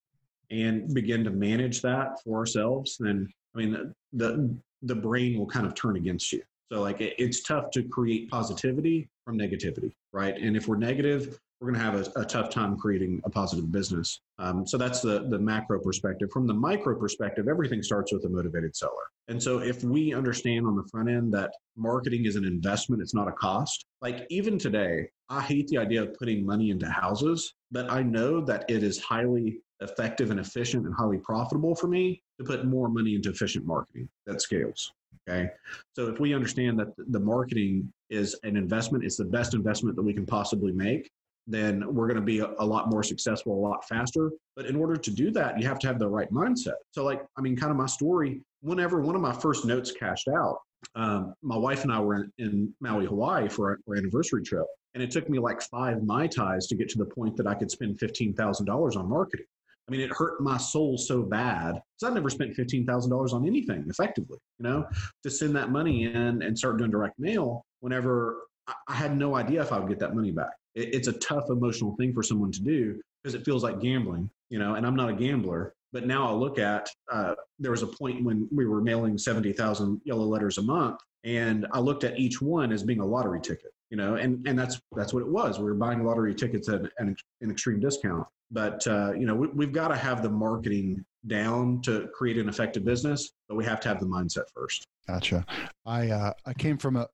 [0.50, 5.66] and begin to manage that for ourselves, then I mean the the brain will kind
[5.66, 6.42] of turn against you.
[6.72, 10.36] So like it, it's tough to create positivity from negativity, right?
[10.36, 13.72] And if we're negative, we're going to have a, a, tough time creating a positive
[13.72, 14.20] business.
[14.38, 16.30] Um, so that's the the macro perspective.
[16.30, 18.92] From the micro perspective, everything starts with a motivated seller.
[19.26, 23.14] And so if we understand on the front end that marketing is an investment, it's
[23.14, 23.84] not a cost.
[24.00, 28.40] Like even today, I hate the idea of putting money into houses, but I know
[28.42, 32.88] that it is highly effective and efficient and highly profitable for me to put more
[32.88, 34.92] money into efficient marketing that scales.
[35.28, 35.50] Okay.
[35.94, 40.02] So if we understand that the marketing is an investment, it's the best investment that
[40.02, 41.10] we can possibly make,
[41.48, 44.30] then we're going to be a, a, lot more successful a lot faster.
[44.54, 46.74] But in order to do that, you have to have the right mindset.
[46.92, 50.28] So, like, I mean, kind of my story, whenever one of my first notes cashed
[50.28, 50.58] out,
[50.94, 54.66] um, my wife and I were in, in Maui, Hawaii for our, anniversary trip.
[54.94, 57.54] And it took me like five Mai Tais to get to the point that I
[57.54, 59.46] could spend $15,000 on marketing.
[59.88, 63.86] I mean, it hurt my soul so bad because I've never spent $15,000 on anything
[63.88, 64.86] effectively, you know,
[65.22, 68.42] to send that money in and start doing direct mail whenever
[68.86, 71.44] I had no idea if I would get that money back it, it's a tough
[71.50, 74.96] emotional thing for someone to do because it feels like gambling, you know, and I'm
[74.96, 75.74] not a gambler.
[75.92, 80.00] But now I look at, uh, there was a point when we were mailing 70,000
[80.04, 83.72] yellow letters a month, and I looked at each one as being a lottery ticket,
[83.90, 85.58] you know, and, and that's, that's what it was.
[85.58, 88.26] We were buying lottery tickets at an, an extreme discount.
[88.50, 92.48] But, uh, you know, we, we've got to have the marketing down to create an
[92.48, 94.86] effective business, but we have to have the mindset first.
[95.06, 95.44] Gotcha.
[95.86, 97.08] I uh, I came from a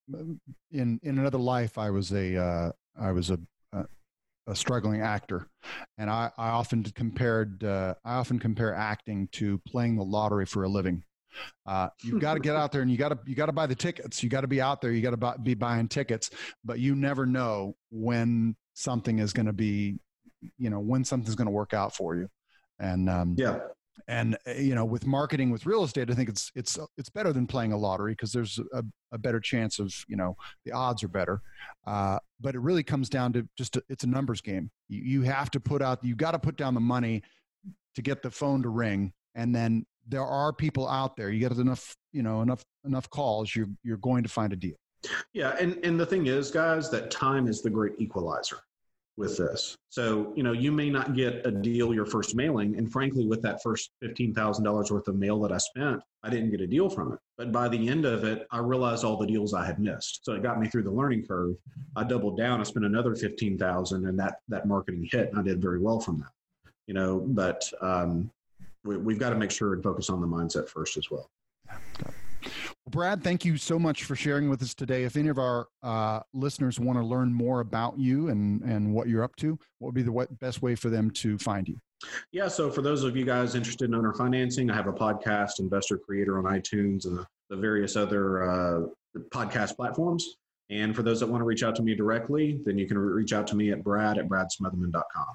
[0.72, 1.78] in in another life.
[1.78, 3.38] I was a uh, I was a
[4.46, 5.46] a struggling actor,
[5.98, 10.64] and I, I often compared uh, I often compare acting to playing the lottery for
[10.64, 11.02] a living.
[11.66, 13.66] Uh, you've got to get out there and you got to you got to buy
[13.66, 14.22] the tickets.
[14.22, 14.92] You got to be out there.
[14.92, 16.30] You got to be buying tickets,
[16.64, 19.98] but you never know when something is going to be,
[20.58, 22.28] you know, when something's going to work out for you.
[22.78, 23.58] And um, yeah,
[24.08, 27.32] and uh, you know with marketing with real estate i think it's it's it's better
[27.32, 31.02] than playing a lottery because there's a, a, better chance of you know the odds
[31.02, 31.40] are better.
[31.86, 34.70] Uh, but it really comes down to just a, it's a numbers game.
[34.88, 37.22] You, you have to put out you got to put down the money
[37.94, 39.12] to get the phone to ring.
[39.34, 41.30] And then there are people out there.
[41.30, 44.76] You get enough you know enough enough calls you're you're going to find a deal.
[45.32, 48.58] Yeah and and the thing is guys that time is the great equalizer
[49.16, 49.76] with this.
[49.90, 52.76] So, you know, you may not get a deal your first mailing.
[52.76, 56.60] And frankly, with that first $15,000 worth of mail that I spent, I didn't get
[56.60, 57.18] a deal from it.
[57.38, 60.24] But by the end of it, I realized all the deals I had missed.
[60.24, 61.56] So it got me through the learning curve.
[61.94, 62.60] I doubled down.
[62.60, 65.30] I spent another 15,000 and that, that marketing hit.
[65.30, 68.30] And I did very well from that, you know, but um,
[68.84, 71.30] we, we've got to make sure and focus on the mindset first as well.
[72.90, 75.04] Brad, thank you so much for sharing with us today.
[75.04, 79.08] If any of our uh, listeners want to learn more about you and, and what
[79.08, 81.78] you're up to, what would be the best way for them to find you?
[82.32, 85.60] Yeah, so for those of you guys interested in owner financing, I have a podcast,
[85.60, 88.80] Investor Creator, on iTunes and the various other uh,
[89.30, 90.36] podcast platforms.
[90.70, 93.32] And for those that want to reach out to me directly, then you can reach
[93.32, 95.26] out to me at brad at bradsmotherman.com.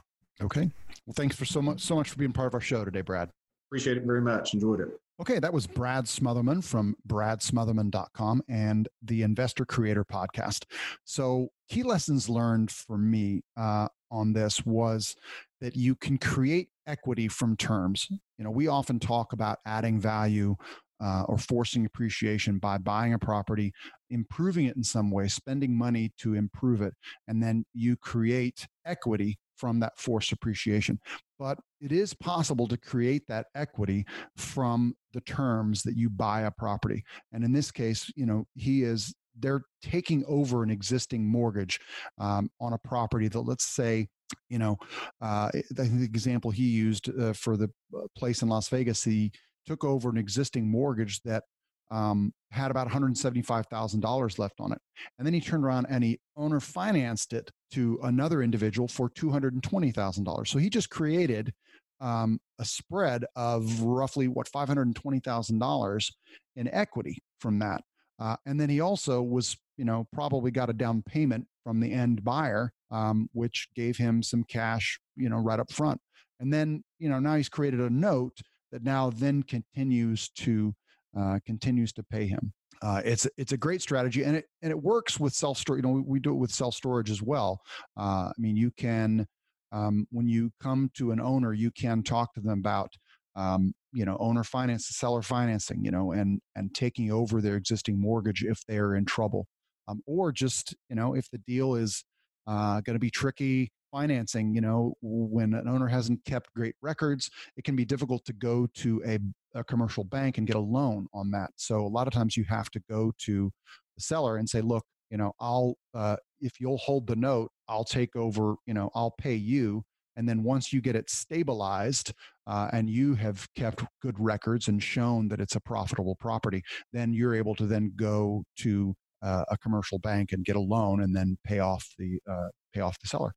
[0.42, 0.70] Okay.
[1.06, 3.30] Well, thanks for so much so much for being part of our show today, Brad.
[3.70, 4.54] Appreciate it very much.
[4.54, 5.00] Enjoyed it.
[5.20, 10.64] Okay, that was Brad Smotherman from bradsmotherman.com and the Investor Creator podcast.
[11.04, 15.18] So, key lessons learned for me uh, on this was
[15.60, 18.08] that you can create equity from terms.
[18.10, 20.56] You know, we often talk about adding value
[21.04, 23.74] uh, or forcing appreciation by buying a property,
[24.10, 26.94] improving it in some way, spending money to improve it,
[27.28, 30.98] and then you create equity from that forced appreciation.
[31.38, 34.06] But it is possible to create that equity
[34.36, 37.04] from the terms that you buy a property.
[37.32, 41.80] And in this case, you know, he is they're taking over an existing mortgage
[42.18, 44.08] um, on a property that let's say
[44.50, 44.78] you know,
[45.22, 49.04] uh, I think the example he used uh, for the uh, place in Las Vegas,
[49.04, 49.32] he
[49.66, 51.44] took over an existing mortgage that
[51.92, 54.80] um, had about $175,000 left on it.
[55.18, 60.48] And then he turned around and he owner financed it to another individual for $220,000.
[60.48, 61.54] So he just created
[62.02, 66.12] um, a spread of roughly what $520,000
[66.56, 67.82] in equity from that.
[68.20, 71.92] Uh, and then he also was, you know, probably got a down payment from the
[71.92, 76.00] end buyer, um, which gave him some cash, you know, right up front.
[76.40, 78.38] And then, you know, now he's created a note
[78.72, 80.74] that now then continues to
[81.18, 82.54] uh, continues to pay him.
[82.82, 85.84] Uh, it's it's a great strategy, and it and it works with self storage.
[85.84, 87.60] You know, we, we, do it with self storage as well.
[87.98, 89.28] Uh, I mean, you can
[89.72, 92.94] um, when you come to an owner, you can talk to them about
[93.36, 98.00] um, you know owner finance, seller financing, you know, and and taking over their existing
[98.00, 99.48] mortgage if they are in trouble,
[99.88, 102.04] um, or just you know if the deal is
[102.48, 107.30] uh, going to be tricky financing you know when an owner hasn't kept great records
[107.58, 109.18] it can be difficult to go to a,
[109.58, 111.50] a, commercial bank and get a loan on that.
[111.56, 113.52] So a lot of times you have to go to
[113.96, 117.84] the seller and say look you know i'll uh, if you'll hold the note i'll
[117.84, 119.84] take over you know i'll pay you
[120.16, 122.14] and then once you get it stabilized
[122.48, 126.62] uh, and you have kept good records and shown that it's a profitable property
[126.94, 131.02] then you're able to then go to uh, a commercial bank and get a loan
[131.02, 133.34] and then pay off the uh, pay off the seller.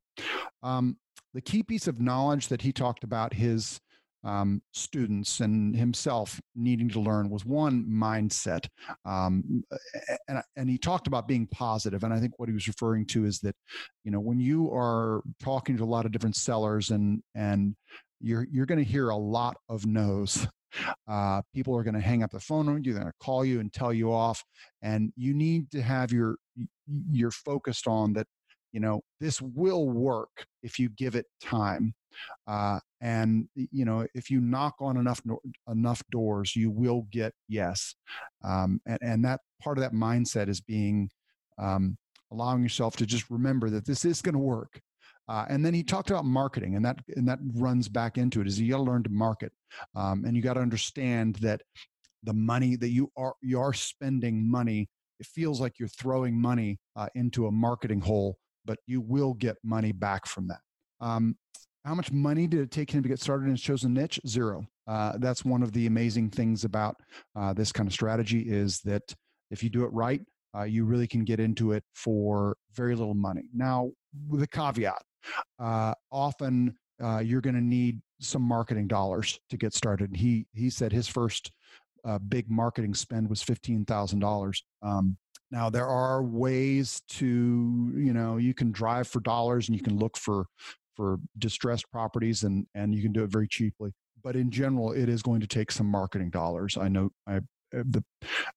[0.61, 0.97] Um,
[1.33, 3.79] the key piece of knowledge that he talked about his
[4.23, 8.67] um, students and himself needing to learn was one mindset,
[9.05, 9.63] um,
[10.27, 12.03] and and he talked about being positive.
[12.03, 13.55] And I think what he was referring to is that
[14.03, 17.75] you know when you are talking to a lot of different sellers and and
[18.21, 20.47] you're you're going to hear a lot of no's
[21.07, 22.93] uh, people are going to hang up the phone on you.
[22.93, 24.43] They're going to call you and tell you off,
[24.81, 26.37] and you need to have your
[27.11, 28.27] you're focused on that.
[28.73, 31.93] You know this will work if you give it time,
[32.47, 35.21] uh, and you know if you knock on enough
[35.69, 37.95] enough doors, you will get yes.
[38.43, 41.09] Um, and, and that part of that mindset is being
[41.57, 41.97] um,
[42.31, 44.81] allowing yourself to just remember that this is going to work
[45.27, 48.47] uh, and then he talked about marketing, and that and that runs back into it.
[48.47, 49.53] Is you got to learn to market,
[49.95, 51.61] um, and you got to understand that
[52.23, 54.89] the money that you are you are spending money.
[55.19, 59.57] It feels like you're throwing money uh, into a marketing hole, but you will get
[59.63, 60.59] money back from that.
[60.99, 61.35] Um,
[61.85, 64.19] how much money did it take him to get started in his chosen niche?
[64.25, 64.65] Zero.
[64.87, 66.95] Uh, that's one of the amazing things about
[67.35, 69.13] uh, this kind of strategy is that
[69.51, 70.21] if you do it right,
[70.55, 73.43] uh, you really can get into it for very little money.
[73.53, 73.91] Now,
[74.29, 75.01] with a caveat,
[75.59, 80.15] uh, often uh, you're going to need some marketing dollars to get started.
[80.15, 81.51] He he said his first
[82.05, 84.63] uh, big marketing spend was fifteen thousand um, dollars.
[85.53, 89.97] Now there are ways to you know you can drive for dollars and you can
[89.97, 90.47] look for
[90.95, 93.91] for distressed properties and and you can do it very cheaply.
[94.23, 96.75] But in general, it is going to take some marketing dollars.
[96.75, 98.03] I know I uh, the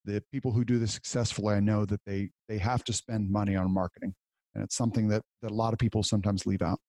[0.06, 3.56] the people who do this successfully, I know that they they have to spend money
[3.56, 4.14] on marketing
[4.56, 6.80] and it's something that, that a lot of people sometimes leave out.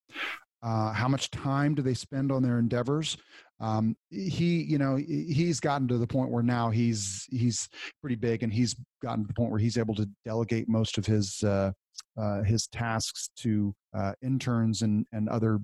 [0.64, 3.18] Uh, how much time do they spend on their endeavors?
[3.60, 7.70] Um, he, you know, he's gotten to the point where now he's he's
[8.01, 11.05] pretty big, and he's gotten to the point where he's able to delegate most of
[11.05, 11.72] his uh,
[12.18, 15.60] uh, his tasks to uh, interns and and other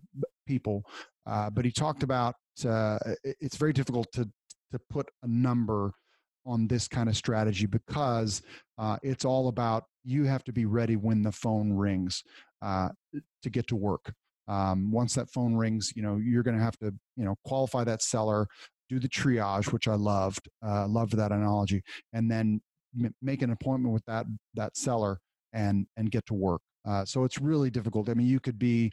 [0.48, 0.84] people.
[1.26, 2.36] Uh, but he talked about
[2.66, 4.28] uh, it's very difficult to
[4.72, 5.91] to put a number
[6.46, 8.41] on this kind of strategy because
[8.78, 12.24] uh, it's all about you have to be ready when the phone rings
[12.62, 12.89] uh,
[13.41, 14.14] to get to work.
[14.48, 17.84] Um, once that phone rings, you know you're going to have to you know qualify
[17.86, 18.48] that seller,
[18.89, 21.82] do the triage, which I loved, uh, loved that analogy,
[22.14, 22.62] and then
[23.00, 24.26] m- make an appointment with that
[24.56, 25.20] that seller
[25.54, 26.62] and and get to work.
[26.86, 28.10] Uh, so it's really difficult.
[28.10, 28.91] I mean, you could be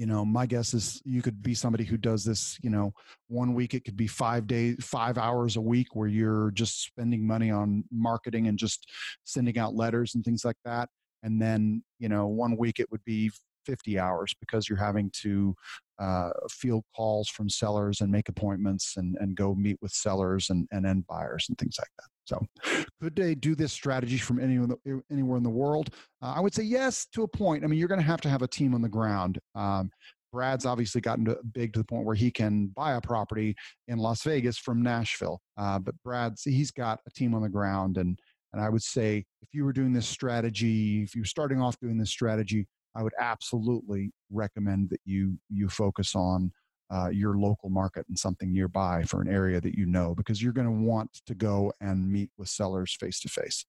[0.00, 2.90] you know my guess is you could be somebody who does this you know
[3.28, 7.26] one week it could be five days five hours a week where you're just spending
[7.26, 8.88] money on marketing and just
[9.24, 10.88] sending out letters and things like that
[11.22, 13.30] and then you know one week it would be
[13.66, 15.54] 50 hours because you're having to
[15.98, 20.66] uh, field calls from sellers and make appointments and, and go meet with sellers and,
[20.72, 22.06] and end buyers and things like that.
[22.24, 24.76] So, could they do this strategy from anywhere,
[25.10, 25.90] anywhere in the world?
[26.22, 27.64] Uh, I would say yes to a point.
[27.64, 29.38] I mean, you're going to have to have a team on the ground.
[29.54, 29.90] Um,
[30.32, 33.56] Brad's obviously gotten to, big to the point where he can buy a property
[33.88, 35.40] in Las Vegas from Nashville.
[35.56, 38.18] Uh, but Brad's he's got a team on the ground, and
[38.52, 41.98] and I would say if you were doing this strategy, if you're starting off doing
[41.98, 46.52] this strategy, I would absolutely recommend that you you focus on
[46.92, 50.52] uh, your local market and something nearby for an area that you know because you're
[50.52, 53.64] going to want to go and meet with sellers face to face.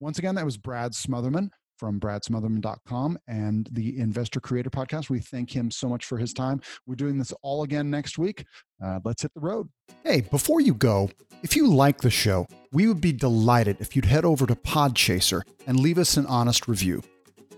[0.00, 1.48] Once again, that was Brad Smotherman.
[1.78, 5.10] from bradsmotherman.com and the Investor Creator Podcast.
[5.10, 6.60] We thank him so much for his time.
[6.86, 8.44] We're doing this all again next week.
[8.82, 9.68] Uh, let's hit the road.
[10.04, 11.10] Hey, before you go,
[11.42, 15.42] if you like the show, we would be delighted if you'd head over to Podchaser
[15.66, 17.02] and leave us an honest review.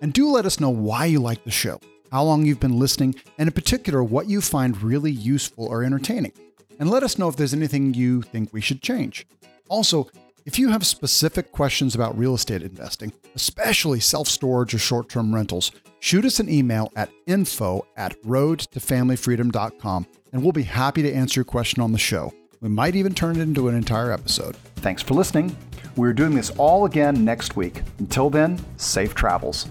[0.00, 1.80] And do let us know why you like the show,
[2.12, 6.32] how long you've been listening, and in particular, what you find really useful or entertaining.
[6.78, 9.26] And let us know if there's anything you think we should change.
[9.68, 10.08] Also,
[10.46, 15.34] if you have specific questions about real estate investing, especially self storage or short term
[15.34, 21.40] rentals, shoot us an email at info at roadtofamilyfreedom.com and we'll be happy to answer
[21.40, 22.32] your question on the show.
[22.60, 24.56] We might even turn it into an entire episode.
[24.76, 25.56] Thanks for listening.
[25.96, 27.82] We're doing this all again next week.
[27.98, 29.66] Until then, safe travels.